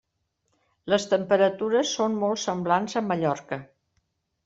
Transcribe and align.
Les 0.93 1.05
temperatures 1.11 1.93
són 1.99 2.17
molt 2.25 2.43
semblants 2.49 3.01
a 3.03 3.07
Mallorca. 3.11 3.65